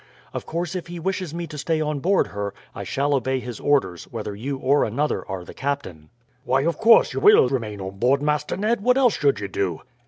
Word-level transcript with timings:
Of 0.33 0.47
course 0.47 0.73
if 0.75 0.87
he 0.87 0.99
wishes 0.99 1.31
me 1.31 1.45
to 1.45 1.59
stay 1.59 1.79
on 1.79 1.99
board 1.99 2.29
her 2.29 2.55
I 2.73 2.83
shall 2.83 3.13
obey 3.13 3.39
his 3.39 3.59
orders, 3.59 4.05
whether 4.05 4.35
you 4.35 4.57
or 4.57 4.83
another 4.83 5.23
are 5.29 5.45
the 5.45 5.53
captain." 5.53 6.09
"Why, 6.43 6.61
of 6.61 6.79
course, 6.79 7.13
you 7.13 7.19
will 7.19 7.49
remain 7.49 7.79
on 7.79 7.99
board, 7.99 8.19
Master 8.23 8.57
Ned. 8.57 8.81
What 8.81 8.97
else 8.97 9.13
should 9.15 9.39
you 9.39 9.47
do?" 9.47 9.81